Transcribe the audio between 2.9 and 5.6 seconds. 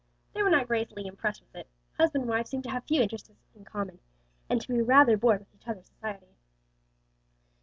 interests in common, and to be rather bored with